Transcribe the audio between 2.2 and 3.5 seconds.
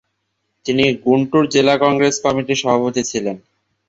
কমিটির সভাপতি ছিলেন।